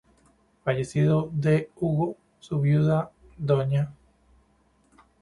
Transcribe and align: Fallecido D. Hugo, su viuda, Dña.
Fallecido 0.63 1.29
D. 1.31 1.69
Hugo, 1.75 2.17
su 2.39 2.59
viuda, 2.59 3.11
Dña. 3.37 3.93